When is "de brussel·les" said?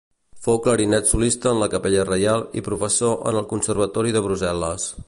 4.19-4.93